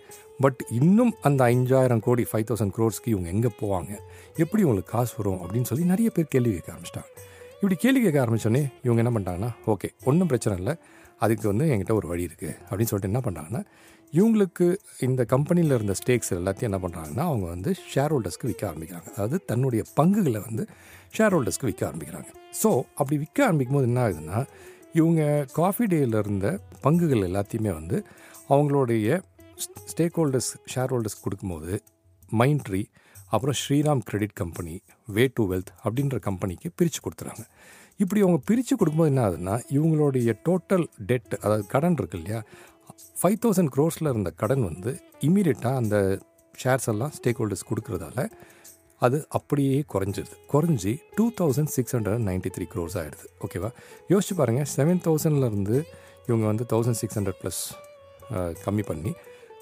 பட் 0.44 0.60
இன்னும் 0.80 1.12
அந்த 1.28 1.40
அஞ்சாயிரம் 1.52 2.04
கோடி 2.06 2.24
ஃபைவ் 2.30 2.46
தௌசண்ட் 2.50 2.74
க்ரோர்ஸ்க்கு 2.76 3.12
இவங்க 3.14 3.28
எங்கே 3.36 3.50
போவாங்க? 3.62 3.92
எப்படி 4.44 4.62
உங்களுக்கு 4.68 4.92
காசு 4.96 5.14
வரும்? 5.18 5.40
அப்படின்னு 5.44 5.70
சொல்லி 5.72 5.86
நிறைய 5.92 6.10
பேர் 6.16 6.32
கேள்வி 6.34 6.52
கேட்க 6.56 6.74
ஆரம்பிச்சிட்டாங்க. 6.74 7.10
இப்படி 7.60 7.76
கேள்வி 7.80 8.00
கேட்க 8.02 8.18
ஆரம்பித்தோடனே 8.22 8.60
இவங்க 8.84 9.00
என்ன 9.02 9.10
பண்ணிட்டாங்கன்னா 9.14 9.48
ஓகே 9.72 9.88
ஒன்றும் 10.10 10.28
பிரச்சனை 10.30 10.54
இல்லை. 10.60 10.74
அதுக்கு 11.24 11.46
வந்து 11.50 11.64
என்கிட்ட 11.72 11.94
ஒரு 11.98 12.06
வழி 12.10 12.22
இருக்குது 12.28 12.54
அப்படின்னு 12.68 12.90
சொல்லிட்டு 12.90 13.10
என்ன 13.12 13.20
பண்ணுறாங்கன்னா 13.26 13.60
இவங்களுக்கு 14.12 14.66
இந்த 15.06 15.22
கம்பெனியில் 15.32 15.74
இருந்த 15.76 15.94
ஸ்டேக்ஸ் 16.00 16.32
எல்லாத்தையும் 16.38 16.68
என்ன 16.70 16.78
பண்ணுறாங்கன்னா 16.84 17.24
அவங்க 17.30 17.46
வந்து 17.54 17.72
ஷேர் 17.90 18.12
ஹோல்டர்ஸ்க்கு 18.14 18.48
விற்க 18.50 18.64
ஆரம்பிக்கிறாங்க. 18.70 19.08
அதாவது 19.16 19.38
தன்னுடைய 19.50 19.82
பங்குகளை 19.98 20.40
வந்து 20.48 20.64
ஷேர் 21.16 21.34
ஹோல்டர்ஸ்க்கு 21.36 21.68
விற்க 21.70 21.84
ஆரம்பிக்கிறாங்க. 21.90 22.30
ஸோ 22.62 22.70
அப்படி 22.98 23.18
விற்க 23.24 23.44
ஆரம்பிக்கும் 23.48 23.78
போது 23.78 23.90
என்ன 23.90 24.00
ஆகுதுன்னா 24.06 24.40
இவங்க 25.00 25.22
காஃபி 25.60 25.86
டேயில் 25.92 26.18
இருந்த 26.22 26.46
பங்குகள் 26.86 27.26
எல்லாத்தையுமே 27.30 27.72
வந்து 27.80 27.98
அவங்களுடைய 28.54 29.20
ஸ்டேக் 29.92 30.18
ஹோல்டர்ஸ் 30.20 30.52
ஷேர் 30.74 30.92
ஹோல்டர்ஸ் 30.94 31.22
கொடுக்கும்போது 31.26 31.74
மைண்ட் 32.40 32.64
ட்ரீ 32.68 32.82
அப்புறம் 33.30 33.56
Shriram 33.60 34.02
Credit 34.08 34.36
Company 34.40 34.74
Way 35.16 35.24
to 35.34 35.44
Wealth 35.52 35.72
அப்படின்ற 35.84 36.18
கம்பெனிக்கு 36.28 36.68
பிரித்து 36.78 37.00
கொடுத்துறாங்க. 37.04 37.44
இப்படி 38.00 38.20
அவங்க 38.20 38.40
பிரித்து 38.48 38.74
கொடுக்கும்போது 38.76 39.10
என்ன 39.12 39.22
ஆகுதுன்னா 39.26 39.54
இவங்களுடைய 39.76 40.30
டோட்டல் 40.48 40.86
டெட் 41.10 41.34
அதாவது 41.42 41.64
கடன் 41.66 41.96
இருக்கு 41.98 42.18
இல்லையா 42.18 42.40
ஃபைவ் 43.20 43.38
தௌசண்ட் 43.44 43.72
க்ரோர்ஸில் 43.74 44.10
இருந்த 44.12 44.30
கடன் 44.42 44.62
வந்து 44.62 44.92
இமீடியட்டாக 45.28 45.80
அந்த 45.82 45.96
ஷேர்ஸ் 46.54 46.88
எல்லாம் 46.92 47.12
ஸ்டேக் 47.18 47.40
ஹோல்டர்ஸ் 47.40 47.68
கொடுக்குறதால 47.70 48.24
அது 49.02 49.18
அப்படியே 49.28 49.76
குறைஞ்சிருது 49.92 50.34
குறைஞ்சி 50.52 50.92
two 51.18 51.24
thousand 51.40 51.70
six 51.76 51.94
hundred 51.96 52.24
ninety 52.28 52.50
three 52.56 52.64
crores 52.74 52.96
ஆகிடுது 53.02 53.28
ஓகேவா 53.46 53.70
யோசிச்சு 54.12 54.34
பாருங்கள் 54.40 54.68
செவன் 54.74 55.02
தௌசண்ட்லேருந்து 55.06 55.76
இவங்க 56.28 56.44
வந்து 56.46 56.64
தௌசண்ட் 56.72 56.98
சிக்ஸ் 57.02 57.16
ஹண்ட்ரட் 57.18 57.40
ப்ளஸ் 57.42 57.62
கம்மி 58.64 58.82
பண்ணி 58.82 59.12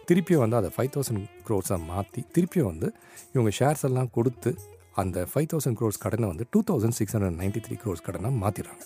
திருப்பியும் 0.08 0.42
வந்து 0.44 0.56
அதை 0.56 0.70
ஃபைவ் 0.74 0.92
தௌசண்ட் 0.94 1.24
க்ரோர்ஸாக 1.46 1.80
மாற்றி 1.84 2.20
திருப்பியும் 2.34 2.70
வந்து 2.72 2.88
இவங்க 3.34 3.50
ஷேர்ஸ் 3.58 3.84
எல்லாம் 3.84 4.10
கொடுத்து 4.10 4.50
அந்த 4.94 5.18
ஃபைவ் 5.32 5.48
தௌசண்ட் 5.52 5.78
க்ரோர்ஸ் 5.78 6.00
கடனை 6.00 6.28
வந்து 6.28 6.44
two 6.52 6.60
thousand 6.70 6.96
six 6.98 7.14
hundred 7.16 7.38
ninety 7.40 7.60
three 7.60 7.76
crores 7.76 8.06
கடனாக 8.06 8.34
மாற்றிடுறாங்க 8.36 8.84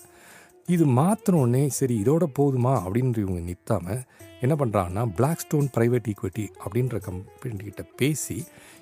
இது 0.69 0.85
மாற்றினோடனே 0.97 1.63
சரி 1.71 1.95
இதோட 2.03 2.25
போதுமா 2.39 2.73
அப்படின்ற 2.83 3.19
இவங்க 3.19 3.41
நிற்காமல் 3.41 4.03
என்ன 4.41 4.55
பண்ணுறாங்கன்னா 4.55 5.03
பிளாக் 5.13 5.39
ஸ்டோன் 5.39 5.69
ப்ரைவேட் 5.77 6.09
ஈக்விட்டி 6.09 6.45
அப்படின்ற 6.65 6.99
கம்பெனிகிட்ட 6.99 7.83
பேசி 7.97 8.37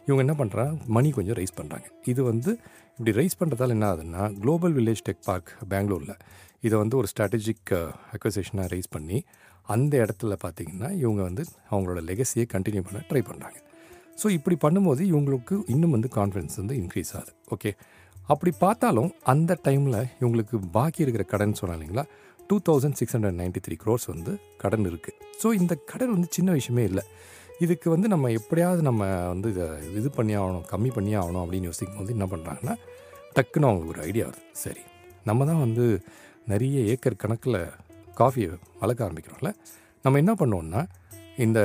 இவங்க 0.07 0.21
என்ன 0.27 0.35
பண்ணுறாங்க 0.35 0.75
மணி 0.89 1.09
கொஞ்சம் 1.11 1.39
ரைஸ் 1.39 1.57
பண்ணுறாங்க 1.57 1.89
இது 2.05 2.21
வந்து 2.23 2.51
இப்படி 2.99 3.13
ரைஸ் 3.13 3.39
பண்ணுறதால 3.41 3.75
என்ன 3.75 3.87
ஆகுதுன்னா 3.87 4.25
குளோபல் 4.41 4.75
வில்லேஜ் 4.75 5.03
டெக் 5.03 5.23
பார்க் 5.27 5.51
பெங்களூரில் 5.69 6.17
இதை 6.61 6.77
வந்து 6.79 6.97
ஒரு 6.97 7.09
ஸ்ட்ராட்டஜிக் 7.13 7.73
அக்வசேஷனாக 8.13 8.69
ரைஸ் 8.69 8.91
பண்ணி 8.93 9.19
அந்த 9.75 9.95
இடத்துல 10.05 10.37
பார்த்திங்கன்னா 10.45 10.89
இவங்க 11.03 11.21
வந்து 11.29 11.43
அவங்களோட 11.71 12.01
லெகசியை 12.11 12.47
கண்டினியூ 12.55 12.83
பண்ண 12.89 13.01
ட்ரை 13.11 13.23
பண்ணுறாங்க 13.31 13.59
ஸோ 14.21 14.29
இப்படி 14.37 14.57
பண்ணும்போது 14.65 15.03
இவங்களுக்கு 15.11 15.55
இன்னும் 15.75 15.95
வந்து 15.97 16.09
கான்ஃபிடன்ஸ் 16.17 16.57
வந்து 16.61 16.75
இன்க்ரீஸ் 16.81 17.13
ஆகுது. 17.19 17.33
ஓகே 17.55 17.71
அப்படி 18.33 18.51
பார்த்தாலும் 18.65 19.11
அந்த 19.33 19.53
டைமில் 19.67 19.99
இவங்களுக்கு 20.21 20.57
பாக்கி 20.77 21.01
இருக்கிற 21.05 21.25
கடன் 21.33 21.59
சொன்னா 21.61 21.75
இல்லைங்களா? 21.77 22.05
Two 22.49 22.57
thousand 22.69 22.99
six 23.01 23.15
hundred 23.17 23.39
ninety 23.41 23.61
three 23.67 23.77
crores 23.83 24.07
வந்து 24.13 24.33
கடன் 24.63 24.87
இருக்குது 24.91 25.17
ஸோ 25.43 25.49
இந்த 25.61 25.75
கடன் 25.91 26.13
வந்து 26.15 26.29
சின்ன 26.37 26.51
விஷயமே 26.59 26.85
இல்லை. 26.91 27.05
இதுக்கு 27.65 27.89
வந்து 27.95 28.09
நம்ம 28.15 28.31
எப்படியாவது 28.39 28.83
நம்ம 28.89 29.09
வந்து 29.33 29.49
இதை 29.55 29.67
இது 29.99 30.09
பண்ணி 30.19 30.35
ஆகணும் 30.41 30.67
கம்மி 30.73 30.91
பண்ணி 30.97 31.13
ஆகணும் 31.23 31.43
அப்படின்னு 31.45 31.69
யோசிக்கும் 31.71 31.99
போது 32.01 32.15
என்ன 32.17 32.27
பண்ணுறாங்கன்னா 32.33 32.75
டக்குன்னு 33.37 33.69
அவங்களுக்கு 33.69 33.95
ஒரு 33.95 34.03
ஐடியா 34.09 34.25
வருது. 34.29 34.45
சரி 34.65 34.83
நம்ம 35.29 35.47
தான் 35.51 35.63
வந்து 35.67 35.87
நிறைய 36.53 36.79
ஏக்கர் 36.93 37.23
கணக்கில் 37.25 37.61
காஃபியை 38.23 38.49
வளர்க்க 38.83 39.09
ஆரம்பிக்கிறோம்ல 39.09 39.51
நம்ம 40.05 40.19
என்ன 40.19 40.33
பண்ணுவோம்னா 40.41 40.83
இந்த 41.37 41.61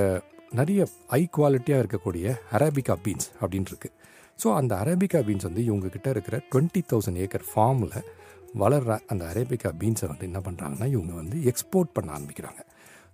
நிறைய 0.52 0.82
ஹை 1.14 1.22
குவாலிட்டியாக 1.38 1.84
இருக்கக்கூடிய 1.84 2.26
அரேபிகா 2.58 2.96
பீன்ஸ் 3.06 3.30
அப்படின்னு 3.42 3.90
ஸோ 4.40 4.48
அந்த 4.60 4.74
அரேபிகா 4.84 5.20
பீன்ஸ் 5.28 5.48
வந்து 5.48 5.64
இவங்கக்கிட்ட 5.70 6.08
இருக்கிற 6.14 6.36
டுவெண்ட்டி 6.52 6.82
தௌசண்ட் 6.92 7.20
ஏக்கர் 7.26 7.46
ஃபார்மில் 7.50 7.98
வளர்கிற 8.62 8.94
அந்த 9.12 9.24
அரேபிகா 9.32 9.70
பீன்ஸை 9.82 10.08
வந்து 10.12 10.26
என்ன 10.30 10.40
பண்ணுறாங்கன்னா 10.48 10.88
இவங்க 10.96 11.14
வந்து 11.14 11.38
எக்ஸ்போர்ட் 11.52 11.92
பண்ண 11.96 12.10
ஆரம்பிக்கிறாங்க. 12.18 12.60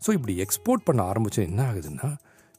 ஸோ 0.01 0.09
இப்படி 0.17 0.33
எக்ஸ்போர்ட் 0.45 0.83
பண்ண 0.87 1.01
ஆரம்பித்து 1.11 1.41
என்ன 1.49 1.61
ஆகுதுன்னா 1.69 2.09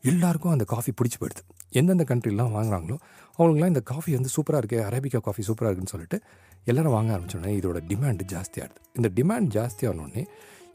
எல்லாருக்கும் 0.04 0.54
அந்த 0.54 0.64
காஃபி 0.72 0.92
பிடிச்சி 0.98 1.18
போயிடுது. 1.20 1.42
எந்தெந்த 1.80 2.04
கண்ட்ரிலாம் 2.10 2.54
வாங்குறாங்களோ 2.56 2.96
அவங்களுக்குலாம் 3.36 3.72
இந்த 3.74 3.82
காஃபி 3.92 4.10
வந்து 4.18 4.30
சூப்பராக 4.36 4.60
இருக்குது 4.62 4.84
அரேபிகா 4.88 5.20
காஃபி 5.28 5.42
சூப்பராக 5.48 5.70
இருக்குன்னு 5.70 5.94
சொல்லிட்டு 5.94 6.18
எல்லோரும் 6.66 6.94
வாங்க 6.96 7.10
ஆரம்பிச்சோடனே 7.16 7.52
இதோட 7.60 7.78
டிமாண்டு 7.90 8.24
ஜாஸ்தியாகிடுது 8.32 8.82
இந்த 8.98 9.08
டிமாண்ட் 9.18 9.50
ஜாஸ்தியானோடனே 9.58 10.24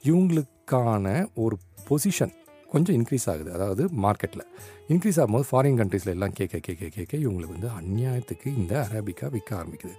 இவங்களுக்கான 0.03 1.27
ஒரு 1.35 1.57
பொசிஷன் 1.89 2.33
கொஞ்சம் 2.71 2.95
இன்க்ரீஸ் 2.95 3.29
ஆகுது. 3.29 3.53
அதாவது 3.53 3.85
மார்க்கெட்டில் 3.85 4.43
இன்க்ரீஸ் 4.87 5.19
ஆகும்போது 5.21 5.45
ஃபாரின் 5.51 5.79
கண்ட்ரீஸில் 5.81 6.13
எல்லாம் 6.13 6.33
கேட்க 6.33 6.57
கேட்க 6.57 6.87
கேட்க 6.87 7.17
இவங்களுக்கு 7.17 7.55
வந்து 7.57 7.69
அந்நியாயத்துக்கு 7.79 8.45
இந்த 8.45 8.87
அரேபிக்கா 8.91 9.29
விற்க 9.29 9.55
ஆரம்பிக்குது. 9.55 9.95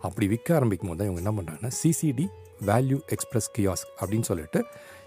அப்படி 0.00 0.28
விற்க 0.28 0.54
ஆரம்பிக்கும் 0.54 0.88
போது 0.88 0.98
தான் 0.98 1.12
இவங்க 1.12 1.22
என்ன 1.22 1.34
பண்ணுறாங்கன்னா 1.40 1.70
சிசிடி 1.82 2.26
வேல்யூ 2.66 2.98
எக்ஸ்பிரஸ் 3.06 3.50
கியாஸ்க் 3.58 3.92
அப்படின்னு 4.00 4.22
சொல்லிட்டு 4.22 4.64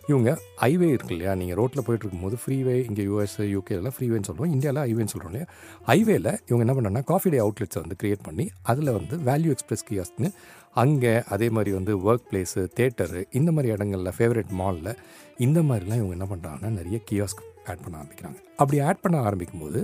இவங்க 0.07 0.31
ஹைவே 0.61 0.87
இருக்கு 0.87 1.13
இல்லையா 1.13 1.31
நீங்கள் 1.33 1.57
ரோட்டில் 1.59 1.83
போயிட்டு 1.85 2.03
இருக்கும்போது 2.05 2.37
ஃப்ரீவே 2.41 2.75
இங்கே 2.87 3.03
யூஎஸ் 3.03 3.37
யூகே 3.53 3.73
இதெல்லாம் 3.75 3.95
ஃப்ரீவேன்னு 3.95 4.27
சொல்கிறோம் 4.27 4.51
இந்தியாவில் 4.51 4.81
ஹைவேன்னு 4.83 5.13
சொல்கிறோம் 5.13 5.31
இல்லையா? 5.31 5.47
ஹைவேல 5.87 6.27
இவங்க 6.47 6.63
என்ன 6.65 6.73
பண்ணாங்கன்னா 6.73 7.03
காஃபி 7.03 7.29
டே 7.29 7.39
அவுட்லெட்ஸை 7.39 7.81
வந்து 7.81 7.97
க்ரியேட் 8.01 8.23
பண்ணி 8.23 8.45
அதில் 8.63 8.91
வந்து 8.91 9.17
வேல்யூ 9.29 9.51
எக்ஸ்பிரஸ் 9.51 9.85
கியாஸ்னு 9.89 10.29
அங்கே 10.75 11.13
அதே 11.27 11.49
மாதிரி 11.49 11.71
வந்து 11.71 11.93
ஒர்க் 12.05 12.27
பிளேஸு 12.29 12.61
தேட்டரு 12.77 13.21
இந்த 13.31 13.51
மாதிரி 13.51 13.73
இடங்களில் 13.73 14.15
ஃபேவரட் 14.17 14.53
மாலில் 14.59 14.91
இந்த 15.37 15.59
மாதிரிலாம் 15.61 16.01
இவங்க 16.01 16.15
என்ன 16.19 16.27
பண்ணுறாங்கன்னா 16.31 16.71
நிறைய 16.71 16.97
கியாஸ்க் 17.11 17.43
ஆட் 17.65 17.83
பண்ண 17.83 17.95
ஆரம்பிக்கிறாங்க. 17.97 18.37
அப்படி 18.57 18.79
ஆட் 18.79 19.01
பண்ண 19.01 19.17
ஆரம்பிக்கும் 19.21 19.59
போது 19.59 19.79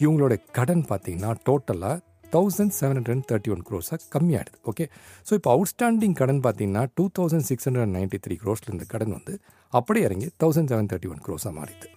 இவங்களோட 0.00 0.34
கடன் 0.52 0.84
பார்த்தீங்கன்னா 0.88 1.32
டோட்டலாக 1.46 1.96
thousand 2.32 2.74
seven 2.78 2.96
hundred 2.96 3.14
and 3.14 3.28
thirty 3.30 3.50
one 3.50 3.64
க்ரோஸாக 3.68 3.98
கம்மியாகிடுது 4.12 4.58
ஓகே 4.64 4.84
ஸோ 5.26 5.32
இப்போ 5.34 5.50
அவுட்ஸ்டாண்டிங் 5.56 6.12
கடன் 6.12 6.42
பார்த்தீங்கன்னா 6.42 6.84
two 6.94 7.04
thousand 7.18 7.46
six 7.48 7.66
hundred 7.68 7.92
ninety 7.94 8.18
three 8.18 8.36
க்ரோஸில் 8.44 8.70
இந்த 8.70 8.84
கடன் 8.88 9.12
வந்து 9.12 9.34
அப்படியே 9.78 10.04
இறங்கி 10.08 10.28
தௌசண்ட் 10.42 10.70
செவன் 10.72 10.88
தேர்ட்டி 10.92 11.10
ஒன் 11.12 11.22
க்ரோஸாக 11.26 11.52
மாறிது 11.58 11.88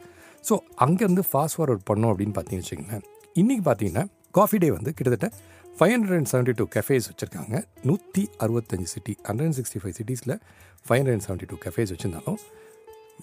ஸோ 0.48 0.56
அங்கேருந்து 0.86 1.24
ஃபாஸ்ட் 1.30 1.58
ஃபார்வர்ட் 1.58 1.86
பண்ணோம் 1.90 2.12
அப்படின்னு 2.14 2.36
பார்த்தீங்கன்னு 2.38 2.66
வச்சுக்கோங்களேன். 2.66 3.06
இன்றைக்கி 3.42 3.64
பார்த்தீங்கன்னா 3.70 4.04
காஃபி 4.38 4.58
டே 4.64 4.70
வந்து 4.78 4.92
கிட்டத்தட்ட 4.98 5.28
five 5.78 5.94
hundred 5.94 6.18
and 6.20 6.30
seventy 6.32 6.54
two 6.60 6.66
cafes 6.76 7.08
வச்சுருக்காங்க. 7.12 7.56
நூற்றி 7.90 8.24
அறுபத்தஞ்சு 8.46 8.90
city 8.94 9.14
hundred 9.28 9.48
and 9.50 9.58
sixty 9.60 9.80
five 9.84 9.96
சிட்டிஸில் 10.00 10.36
five 10.86 11.00
hundred 11.00 11.16
and 11.18 11.26
seventy 11.28 11.50
two 11.52 11.58
cafes 11.66 11.92
வச்சுருந்தாலும் 11.94 12.40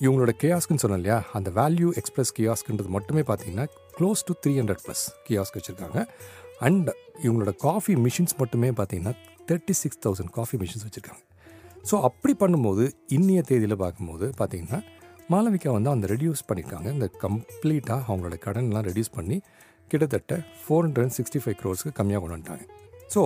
இவங்களோட 0.04 0.32
கியாஸ்க்குன்னு 0.42 0.82
சொன்னோம் 0.84 1.00
இல்லையா 1.02 1.18
அந்த 1.38 1.48
வேல்யூ 1.60 1.88
எக்ஸ்பிரஸ் 2.00 2.32
கியாஸ்க்குன்றது 2.38 2.90
மட்டுமே 2.96 3.22
பார்த்தீங்கன்னா 3.30 3.66
close 3.96 4.26
to 4.28 4.34
three 4.42 4.52
hundred 4.60 4.82
plus 4.86 5.04
kiosk 5.28 5.56
வச்சுருக்காங்க. 5.58 6.00
அண்ட் 6.68 6.90
இவங்களோட 7.24 7.52
காஃபி 7.66 7.94
மிஷின்ஸ் 8.06 8.36
மட்டுமே 8.42 8.70
பார்த்தீங்கன்னா 8.80 9.14
thirty 9.50 9.76
six 9.82 10.00
thousand 10.06 10.32
coffee 10.38 10.56
machines 10.62 10.86
வச்சுருக்காங்க. 10.86 11.22
ஸோ 11.88 11.96
அப்படி 12.08 12.32
பண்ணும்போது 12.42 12.84
இன்னிய 13.16 13.40
தேதியில் 13.50 13.82
பார்க்கும்போது 13.84 14.26
பார்த்தீங்கன்னா 14.40 14.80
மாளவிகா 15.32 15.70
வந்து 15.76 15.90
அந்த 15.94 16.06
ரெடியூஸ் 16.12 16.42
பண்ணியிருக்காங்க. 16.48 16.88
இந்த 16.96 17.06
கம்ப்ளீட்டாக 17.24 18.00
அவங்களோட 18.08 18.36
கடன்லாம் 18.46 18.86
ரெடியூஸ் 18.88 19.12
பண்ணி 19.18 19.36
கிட்டத்தட்ட 19.90 20.34
four 20.60 20.84
hundred 20.84 21.04
and 21.06 21.16
sixty 21.18 21.40
five 21.42 21.56
க்ரோர்ஸ்க்கு 21.60 21.92
கம்மியாக 21.98 22.20
கொண்டு 22.22 22.36
வந்துட்டாங்க. 22.36 22.64
ஸோ 23.14 23.20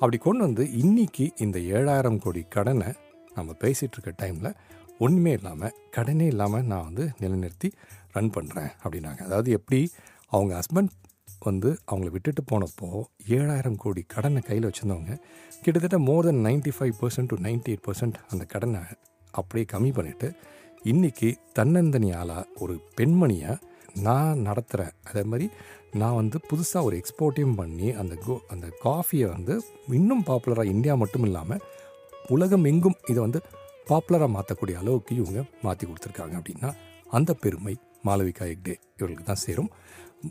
அப்படி 0.00 0.18
கொண்டு 0.26 0.42
வந்து 0.46 0.64
இன்னைக்கு 0.82 1.24
இந்த 1.44 1.58
ஏழாயிரம் 1.76 2.20
கோடி 2.24 2.42
கடனை 2.56 2.88
நம்ம 3.36 3.50
பேசிகிட்டு 3.62 3.96
இருக்க 3.98 4.12
டைமில் 4.22 4.50
ஒன்றுமே 5.06 5.32
இல்லாமல் 5.38 5.74
கடனே 5.96 6.26
இல்லாமல் 6.32 6.64
நான் 6.70 6.86
வந்து 6.88 7.04
நிலைநிறுத்தி 7.22 7.68
ரன் 8.16 8.32
பண்ணுறேன் 8.36 8.70
அப்படின்னாங்க. 8.82 9.20
அதாவது 9.28 9.50
எப்படி 9.58 9.80
அவங்க 10.32 10.52
ஹஸ்பண்ட் 10.60 10.90
வந்து 11.40 11.78
அவங்கள 11.86 12.10
விட்டுட்டு 12.10 12.42
போனப்போ 12.50 12.88
ஏழாயிரம் 13.28 13.76
கோடி 13.76 14.02
கடனை 14.06 14.42
கையில் 14.42 14.66
வச்சுருந்தவங்க 14.66 15.14
கிட்டத்தட்ட 15.62 15.98
more 15.98 16.24
than 16.24 16.42
ninety 16.42 16.70
five 16.70 16.94
percent 17.00 17.28
to 17.28 17.36
ninety 17.36 17.70
eight 17.70 17.84
percent 17.86 18.18
அந்த 18.28 18.44
கடனை 18.44 18.80
அப்படியே 19.30 19.66
கம்மி 19.72 19.90
பண்ணிவிட்டு 19.90 20.28
இன்றைக்கி 20.84 21.36
தன்னந்தனியாலாக 21.58 22.44
ஒரு 22.58 22.80
பெண்மணியாக 23.00 23.56
நான் 24.00 24.38
நடத்துகிறேன் 24.38 24.94
அதே 25.04 25.22
மாதிரி 25.22 25.50
நான் 25.94 26.14
வந்து 26.14 26.38
புதுசாக 26.50 26.84
ஒரு 26.84 26.96
எக்ஸ்போர்ட்டையும் 26.96 27.54
பண்ணி 27.54 27.90
அந்த 27.92 28.14
கோ 28.14 28.40
அந்த 28.50 28.66
காஃபியை 28.84 29.28
வந்து 29.28 29.54
இன்னும் 29.92 30.22
பாப்புலராக 30.22 30.68
இந்தியா 30.68 30.94
மட்டும் 30.94 31.22
இல்லாமல் 31.22 31.62
உலகம் 32.30 32.64
எங்கும் 32.64 32.98
இதை 33.06 33.20
வந்து 33.22 33.40
பாப்புலராக 33.88 34.30
மாற்றக்கூடிய 34.32 34.78
அளவுக்கு 34.78 35.14
இவங்க 35.14 35.44
மாற்றி 35.62 35.86
கொடுத்துருக்காங்க 35.86 36.34
அப்படின்னா 36.36 36.70
அந்த 37.10 37.34
பெருமை 37.34 37.74
மாளவிகா 38.06 38.44
எக்டே 38.44 38.74
இவர்களுக்கு 38.96 39.24
தான் 39.24 39.44
சேரும். 39.44 39.70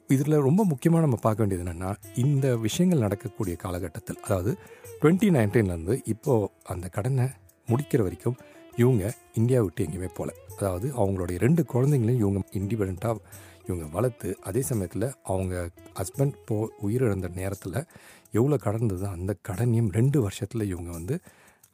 இதில் 0.08 0.36
ரொம்ப 0.39 0.65
முக்கியமாக 0.65 1.01
நம்ம 1.01 1.15
பார்க்க 1.22 1.44
வேண்டியது 1.44 1.63
என்னென்னா 1.63 1.96
இந்த 2.15 2.58
விஷயங்கள் 2.58 3.00
நடக்கக்கூடிய 3.00 3.56
காலகட்டத்தில் 3.56 4.20
அதாவது 4.22 4.58
டுவெண்ட்டி 5.01 5.27
நைன்டீன்லேருந்து 5.29 6.01
இப்போது 6.06 6.50
அந்த 6.63 6.88
கடனை 6.88 7.25
முடிக்கிற 7.67 8.01
வரைக்கும் 8.01 8.38
இவங்க 8.75 9.13
இந்தியா 9.34 9.62
விட்டு 9.62 9.86
எங்கேயுமே 9.86 10.10
போகல. 10.13 10.32
அதாவது 10.58 10.88
அவங்களுடைய 10.94 11.38
ரெண்டு 11.38 11.65
குழந்தைங்களையும் 11.74 12.20
இவங்க 12.20 12.41
இண்டிபெண்ட்டாக 12.53 13.17
இவங்க 13.67 13.86
வளர்த்து 13.86 14.38
அதே 14.41 14.62
சமயத்தில் 14.62 15.13
அவங்க 15.24 15.70
ஹஸ்பண்ட் 15.96 16.38
போ 16.46 16.72
உயிரிழந்த 16.82 17.29
நேரத்தில் 17.36 17.86
எவ்வளோ 18.32 18.58
கடன் 18.58 18.82
இருந்ததோ 18.82 19.10
அந்த 19.12 19.36
கடனையும் 19.50 19.89
ரெண்டு 19.91 20.22
வருஷத்தில் 20.22 20.62
இவங்க 20.62 20.91
வந்து 20.91 21.20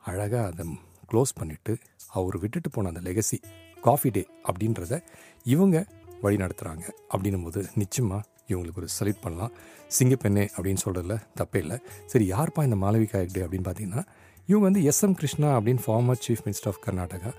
அழகாக 0.03 0.48
அதை 0.48 0.65
க்ளோஸ் 1.12 1.34
பண்ணிவிட்டு 1.39 1.77
அவர் 2.10 2.38
விட்டுட்டு 2.38 2.70
போன 2.70 2.88
அந்த 2.88 3.00
லெகசி 3.00 3.38
காஃபி 3.82 4.10
டே 4.10 4.24
அப்படின்றத 4.48 4.98
இவங்க 5.46 5.77
வழி 6.25 6.38
நடத்துகிறாங்க 6.44 6.86
அப்படின்னும் 7.13 7.46
போது 7.48 7.62
நிச்சயமாக 7.82 8.22
இவங்களுக்கு 8.51 8.82
ஒரு 8.82 8.89
சல்யூட் 8.98 9.24
பண்ணலாம். 9.25 9.51
சிங்கப்பெண்ணே 9.98 10.44
அப்படின்னு 10.56 10.82
சொல்கிறதுல 10.86 11.15
தப்பே 11.39 11.60
இல்லை. 11.63 11.77
சரி 12.12 12.25
யார்ப்பா 12.34 12.62
இந்த 12.68 12.77
மாளவிகா 12.84 13.18
ஹெக்டே 13.24 13.44
அப்படின்னு 13.46 13.68
பார்த்தீங்கன்னா 13.68 14.03
இவங்க 14.50 14.63
வந்து 14.68 14.82
எஸ் 14.92 15.03
எம் 15.06 15.15
கிருஷ்ணா 15.20 15.50
அப்படின்னு 15.58 15.82
former 15.86 16.20
chief 16.25 16.42
minister 16.46 16.70
of 16.72 16.82
Karnataka 16.86 17.32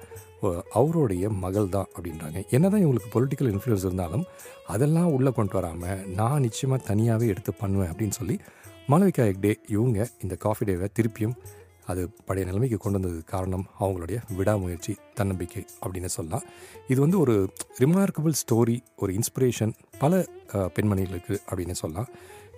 அவருடைய 0.78 1.24
மகள் 1.44 1.68
தான் 1.74 1.88
அப்படின்றாங்க. 1.94 2.38
என்ன 2.56 2.66
தான் 2.72 2.82
இவங்களுக்கு 2.84 3.10
பொலிட்டிக்கல் 3.14 3.50
இன்ஃப்ளூயன்ஸ் 3.52 3.86
இருந்தாலும் 3.88 4.24
அதெல்லாம் 4.74 5.10
உள்ளே 5.16 5.30
கொண்டு 5.38 5.56
வராமல் 5.58 6.00
நான் 6.20 6.44
நிச்சயமாக 6.46 6.80
தனியாகவே 6.88 7.26
எடுத்து 7.34 7.52
பண்ணுவேன் 7.62 7.90
அப்படின்னு 7.92 8.16
சொல்லி 8.20 8.36
மாளவிகா 8.92 9.24
ஹெக்டே 9.28 9.52
இவங்க 9.74 9.98
இந்த 10.24 10.34
காஃபி 10.44 10.64
டேவை 10.70 10.88
திருப்பியும் 10.98 11.36
அது 11.90 12.02
பழைய 12.28 12.44
நிலைமைக்கு 12.48 12.78
கொண்டு 12.82 12.98
வந்தது 12.98 13.18
காரணம் 13.32 13.64
அவங்களுடைய 13.80 14.18
விடாமுயற்சி 14.38 14.92
தன்னம்பிக்கை 15.18 15.62
அப்படின்னு 15.84 16.10
சொல்லலாம். 16.16 16.44
இது 16.92 16.98
வந்து 17.04 17.18
ஒரு 17.24 17.34
ரிமார்க்கபிள் 17.82 18.38
ஸ்டோரி 18.42 18.76
ஒரு 19.02 19.12
இன்ஸ்பிரேஷன் 19.18 19.74
பல 20.02 20.22
பெண்மணிகளுக்கு 20.76 21.36
அப்படின்னு 21.50 21.76
சொல்லலாம். 21.82 22.08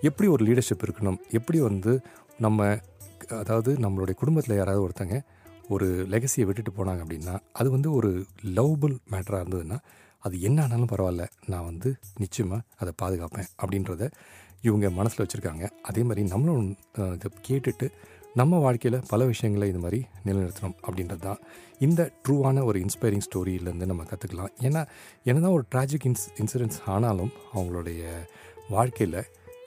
எப்படி 0.09 0.27
ஒரு 0.35 0.43
லீடர்ஷிப் 0.47 0.85
இருக்கணும்? 0.87 1.19
எப்படி 1.39 1.59
வந்து 1.69 1.93
நம்ம 2.45 2.67
அதாவது 3.41 3.71
நம்மளுடைய 3.83 4.15
குடும்பத்தில் 4.21 4.59
யாராவது 4.59 4.83
ஒருத்தங்க 4.87 5.15
ஒரு 5.75 5.87
லெகசியை 6.13 6.45
விட்டுட்டு 6.47 6.71
போனாங்க 6.75 7.01
அப்படின்னா 7.05 7.35
அது 7.59 7.69
வந்து 7.75 7.89
ஒரு 7.99 8.09
லவ்பிள் 8.57 8.93
மேட்டராக 9.13 9.41
இருந்ததுன்னா 9.43 9.77
அது 10.23 10.35
என்ன 10.47 10.59
ஆனாலும் 10.63 10.91
பரவாயில்ல. 10.91 11.25
நான் 11.51 11.67
வந்து 11.69 11.89
நிச்சயமாக 12.23 12.61
அதை 12.81 12.91
பாதுகாப்பேன் 13.01 13.49
அப்படின்றத 13.61 14.03
இவங்க 14.67 14.87
மனசில் 14.99 15.23
வச்சுருக்காங்க. 15.23 15.65
அதே 15.89 16.01
மாதிரி 16.07 16.21
நம்மளும் 16.33 16.69
இதை 17.15 17.29
கேட்டுட்டு 17.47 17.87
நம்ம 18.39 18.57
வாழ்க்கையில் 18.63 18.97
பல 19.09 19.25
விஷயங்களை 19.25 19.67
இது 19.69 19.79
மாதிரி 19.83 19.99
நிலைநிறுத்தணும் 20.25 20.75
அப்படின்றது 20.85 21.21
தான் 21.25 21.39
இந்த 21.79 22.01
ட்ரூவான 22.23 22.63
ஒரு 22.63 22.77
இன்ஸ்பைரிங் 22.85 23.23
ஸ்டோரியிலேருந்து 23.25 23.87
நம்ம 23.91 24.03
கற்றுக்கலாம் 24.09 24.51
ஏன்னா 24.67 24.81
என்னதான் 25.23 25.55
ஒரு 25.57 25.65
ட்ராஜிக் 25.73 26.05
இன்ஸ் 26.09 26.25
இன்சிடென்ட்ஸ் 26.41 26.79
ஆனாலும் 26.85 27.31
அவங்களுடைய 27.53 28.01
வாழ்க்கையில் 28.69 29.19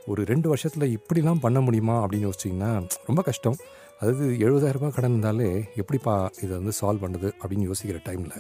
ஒரு 0.07 0.23
ரெண்டு 0.25 0.49
வருஷத்தில் 0.49 0.87
இப்படிலாம் 0.97 1.41
பண்ண 1.41 1.61
முடியுமா 1.61 1.97
அப்படின்னு 2.03 2.29
யோசிச்சிங்கன்னா 2.29 2.71
ரொம்ப 3.07 3.23
கஷ்டம். 3.23 3.57
அதாவது 4.01 4.27
எழுபதாயிரரூபா 4.47 4.91
கடன் 4.97 5.15
இருந்தாலே 5.15 5.49
எப்படிப்பா 5.83 6.15
இதை 6.43 6.53
வந்து 6.59 6.75
சால்வ் 6.81 7.05
பண்ணுது 7.05 7.31
அப்படின்னு 7.41 7.69
யோசிக்கிற 7.71 8.01
டைமில் 8.09 8.37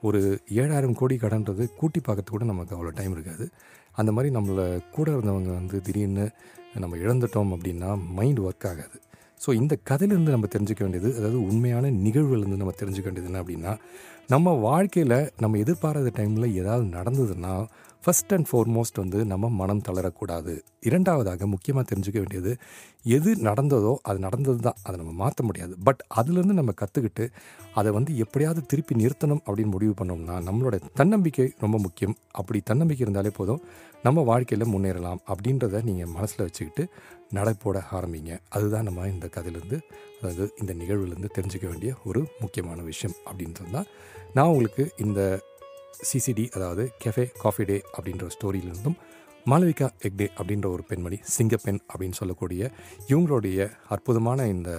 ஒரு 0.00 0.20
ஏழாயிரம் 0.62 0.98
கோடி 1.00 1.16
கடன்றது 1.16 1.64
கூட்டி 1.80 2.00
பார்க்கறதுக்கு 2.00 2.36
கூட 2.36 2.44
நமக்கு 2.44 2.76
அவ்வளோ 2.76 2.92
டைம் 3.00 3.12
இருக்காது. 3.12 3.46
அந்த 3.92 4.10
மாதிரி 4.12 4.34
நம்மளை 4.34 4.66
கூட 4.90 5.08
இருந்தவங்க 5.10 5.52
வந்து 5.60 5.78
திடீர்னு 5.80 6.26
நம்ம 6.84 6.96
இழந்துட்டோம் 6.96 7.54
அப்படின்னா 7.56 7.90
மைண்ட் 8.18 8.40
ஒர்க் 8.40 8.68
ஆகாது. 8.72 8.98
ஸோ 9.42 9.50
இந்த 9.54 9.74
கதையிலேருந்து 9.90 10.30
நம்ம 10.30 10.48
தெரிஞ்சுக்க 10.52 10.82
வேண்டியது 10.82 11.10
அதாவது 11.14 11.38
உண்மையான 11.42 11.90
நிகழ்வுலேருந்து 12.02 12.58
நம்ம 12.58 12.74
தெரிஞ்சுக்க 12.78 13.06
வேண்டியது 13.06 13.30
என்ன 13.30 13.40
அப்படின்னா 13.42 13.72
நம்ம 14.28 14.52
வாழ்க்கையில் 14.60 15.16
நம்ம 15.40 15.58
எதிர்பாராத 15.58 16.12
டைமில் 16.16 16.54
ஏதாவது 16.54 16.84
நடந்ததுன்னா 16.92 17.54
ஃபஸ்ட் 18.04 18.32
அண்ட் 18.34 18.48
ஃபோர்மோஸ்ட் 18.50 19.00
வந்து 19.02 19.18
நம்ம 19.32 19.48
மனம் 19.60 19.82
தளரக்கூடாது. 19.88 20.52
இரண்டாவதாக 20.88 21.46
முக்கியமாக 21.52 21.84
தெரிஞ்சுக்க 21.90 22.18
வேண்டியது 22.22 22.52
எது 23.16 23.30
நடந்ததோ 23.48 23.92
அது 24.08 24.18
நடந்தது 24.26 24.60
தான் 24.66 24.78
அதை 24.86 24.94
நம்ம 25.00 25.12
மாற்ற 25.22 25.40
முடியாது. 25.48 25.74
பட் 25.86 26.02
அதுலேருந்து 26.20 26.56
நம்ம 26.60 26.74
கற்றுக்கிட்டு 26.80 27.26
அதை 27.80 27.90
வந்து 27.98 28.12
எப்படியாவது 28.24 28.62
திருப்பி 28.72 28.94
நிறுத்தணும் 29.02 29.42
அப்படின்னு 29.46 29.74
முடிவு 29.76 29.94
பண்ணோம்னா 30.00 30.36
நம்மளோட 30.48 30.78
தன்னம்பிக்கை 31.00 31.46
ரொம்ப 31.64 31.78
முக்கியம். 31.86 32.16
அப்படி 32.40 32.60
தன்னம்பிக்கை 32.70 33.04
இருந்தாலே 33.06 33.32
போதும் 33.38 33.62
நம்ம 34.06 34.22
வாழ்க்கையில் 34.30 34.72
முன்னேறலாம் 34.74 35.20
அப்படின்றத 35.32 35.82
நீங்கள் 35.88 36.12
மனசில் 36.16 36.44
வச்சுக்கிட்டு 36.46 36.84
நடப்போட 37.38 37.76
ஆரம்பிங்க. 37.98 38.32
அதுதான் 38.56 38.86
நம்ம 38.88 39.06
இந்த 39.14 39.26
கதையிலேருந்து 39.36 39.78
அதாவது 40.18 40.44
இந்த 40.62 40.72
நிகழ்வுலேருந்து 40.80 41.30
தெரிஞ்சுக்க 41.36 41.66
வேண்டிய 41.70 41.92
ஒரு 42.08 42.20
முக்கியமான 42.42 42.80
விஷயம் 42.90 43.16
அப்படின்றது 43.28 43.72
தான். 43.76 43.88
நான் 44.36 44.50
உங்களுக்கு 44.52 44.84
இந்த 45.04 45.20
சிசிடி 46.00 46.44
அதாவது 46.54 46.84
கெஃபே 47.04 47.24
காஃபி 47.42 47.64
டே 47.64 47.76
அப்படின்ற 47.92 48.26
ஸ்டோரியிலிருந்தும் 48.26 48.96
மாளவிகா 49.46 49.88
எக்டே 50.02 50.26
அப்படின்ற 50.38 50.66
ஒரு 50.70 50.82
பெண்மணி 50.82 51.18
சிங்கப்பெண் 51.30 51.80
அப்படின்னு 51.88 52.12
சொல்லக்கூடிய 52.12 52.62
இவங்களுடைய 53.08 53.60
அற்புதமான 53.88 54.46
இந்த 54.46 54.70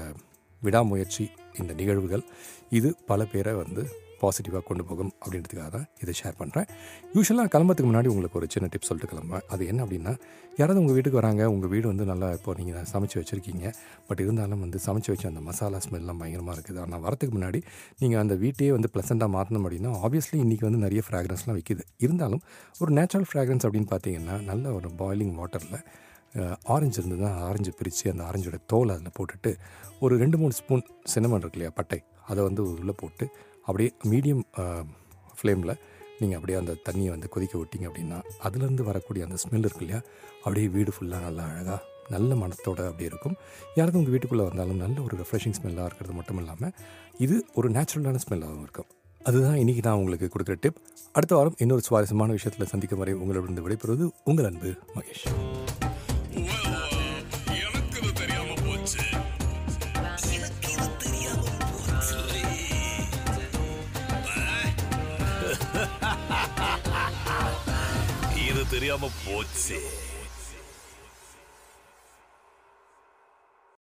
விடாமுயற்சி 0.62 1.25
இந்த 1.60 1.72
நிகழ்வுகள் 1.74 2.24
இது 2.70 2.96
பல 3.05 3.25
பேரை 3.25 3.53
வந்து 3.53 3.82
பாசிட்டிவாக 4.24 4.63
கொண்டு 4.70 4.84
போகும் 4.89 5.12
அப்படின்றதுக்காக 5.22 5.70
தான் 5.75 5.88
இதை 6.03 6.13
ஷேர் 6.22 6.38
பண்ணுறேன் 6.42 6.68
யூஸ்வலாக 7.15 7.50
கிளம்புறதுக்கு 7.53 7.89
முன்னாடி 7.92 8.10
உங்களுக்கு 8.13 8.39
ஒரு 8.39 8.48
சின்ன 8.53 8.70
டிப் 8.74 8.88
சொல்லிட்டு 8.89 9.12
கிளம்புவேன் 9.13 9.46
அது 9.53 9.63
என்ன 9.72 9.82
அப்படின்னா 9.86 10.13
யாராவது 10.60 10.80
உங்கள் 10.82 10.96
வீட்டுக்கு 10.98 11.20
வராங்க 11.20 11.44
உங்கள் 11.53 11.72
வீடு 11.74 11.86
வந்து 11.88 12.06
நல்லா 12.06 12.27
இப்போ 12.38 12.53
நீங்கள் 12.60 12.88
சமைச்சு 12.92 13.18
வச்சுருக்கீங்க 13.20 13.65
பட் 14.08 14.20
இருந்தாலும் 14.20 14.62
வந்து 14.65 14.80
சமைச்சு 14.86 15.12
வச்ச 15.13 15.25
அந்த 15.32 15.42
மசாலா 15.42 15.80
ஸ்மெல்லாம் 15.86 16.20
பயங்கரமாக 16.22 16.56
இருக்குது. 16.58 16.80
ஆனால் 16.84 17.01
வரதுக்கு 17.06 17.36
முன்னாடி 17.38 17.60
நீங்கள் 18.00 18.22
அந்த 18.24 18.36
வீட்டையே 18.36 18.72
வந்து 18.72 18.89
ப்ளசண்ட்டாக 18.94 19.32
மாற்றணும் 19.36 19.63
அப்படின்னா 19.63 19.92
ஆப்வியஸ்லி 20.06 20.39
இன்றைக்கி 20.44 20.65
வந்து 20.65 20.82
நிறைய 20.86 21.03
ஃப்ராக்ரன்ஸ்லாம் 21.08 21.58
விற்கிது 21.60 21.86
இருந்தாலும் 21.98 22.44
ஒரு 22.82 22.92
நேச்சுரல் 22.92 23.27
ஃப்ராக்ரன்ஸ் 23.32 23.65
அப்படின்னு 23.68 23.92
பார்த்தீங்கன்னா 23.92 24.38
நல்ல 24.51 24.74
ஒரு 24.74 24.89
பாயிலிங் 25.01 25.36
வாட்டரில் 25.42 25.80
ஆரஞ்சு 26.65 26.98
இருந்ததுன்னா 27.01 27.32
ஆரஞ்சு 27.48 27.72
பிரித்து 27.80 28.06
அந்த 28.12 28.24
ஆரஞ்சோட 28.24 28.58
தோல் 28.68 28.94
அதில் 28.94 29.15
போட்டுட்டு 29.18 29.51
ஒரு 30.00 30.13
ரெண்டு 30.18 30.38
மூணு 30.38 30.53
ஸ்பூன் 30.53 30.84
சின்னமன் 31.13 31.39
இருக்கு 31.39 31.60
இல்லையா 31.60 31.74
பட்டை 31.75 32.00
அதை 32.27 32.42
வந்து 32.44 32.62
உள்ளே 32.74 32.94
போட்டு 32.96 33.25
அப்படியே 33.67 33.89
மீடியம் 34.12 34.43
ஃப்ளேமில் 35.38 35.74
நீங்கள் 36.20 36.38
அப்படியே 36.39 36.58
அந்த 36.62 36.74
தண்ணியை 36.88 37.12
வந்து 37.13 37.29
கொதிக்க 37.34 37.55
விட்டீங்க 37.62 37.86
அப்படின்னா 37.89 38.17
அதுலேருந்து 38.48 38.84
வரக்கூடிய 38.89 39.25
அந்த 39.27 39.38
ஸ்மெல் 39.43 39.65
இருக்கு 39.67 39.86
இல்லையா? 39.86 40.01
அப்படியே 40.43 40.67
வீடு 40.75 40.91
ஃபுல்லாக 40.96 41.22
நல்லா 41.27 41.46
அழகாக 41.51 41.79
நல்ல 42.13 42.36
மனத்தோட 42.41 42.79
அப்படியே 42.89 43.10
இருக்கும். 43.12 43.36
யாருக்கும் 43.77 44.01
உங்கள் 44.01 44.15
வீட்டுக்குள்ளே 44.15 44.46
வந்தாலும் 44.50 44.82
நல்ல 44.84 44.98
ஒரு 45.08 45.15
ரெஃப்ரெஷிங் 45.22 45.55
ஸ்மெல்லாக 45.60 45.88
இருக்கிறது 45.89 46.15
மட்டும் 46.20 46.39
இல்லாமல் 46.41 46.74
இது 47.25 47.36
ஒரு 47.60 47.70
நேச்சுரலான 47.77 48.22
ஸ்மெல்லாகவும் 48.25 48.65
இருக்கும். 48.67 48.89
அதுதான் 49.22 49.60
இன்றைக்கி 49.63 49.84
நான் 49.88 50.00
உங்களுக்கு 50.01 50.32
கொடுக்குற 50.34 50.58
டிப் 50.63 50.79
அடுத்த 51.17 51.34
வாரம் 51.36 51.60
இன்னொரு 51.65 51.86
சுவாரஸ்யமான 51.89 52.32
விஷயத்தில் 52.39 52.72
சந்திக்கும் 52.74 53.01
வரை 53.03 53.13
உங்களிடம் 53.22 53.67
விடைபெறுவது 53.67 54.08
உங்கள் 54.32 54.50
அன்பு 54.51 54.72
மகேஷ். 54.98 55.25
இது 68.74 68.80
தெரியாம 68.80 69.08
போச்சு 69.25 69.75